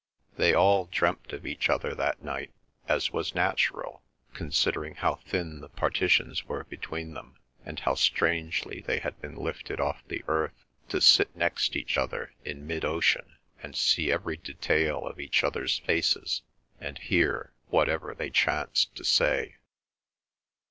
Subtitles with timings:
[0.35, 2.51] They all dreamt of each other that night,
[2.87, 4.01] as was natural,
[4.33, 9.79] considering how thin the partitions were between them, and how strangely they had been lifted
[9.79, 15.05] off the earth to sit next each other in mid ocean, and see every detail
[15.05, 16.41] of each other's faces,
[16.79, 19.57] and hear whatever they chanced to say.